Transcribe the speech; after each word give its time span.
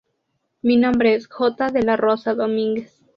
Mi 0.63 0.77
nombre 0.77 1.13
es 1.13 1.27
J. 1.27 1.69
de 1.69 1.83
la 1.83 1.95
Rosa 1.95 2.33
Domínguez. 2.33 2.99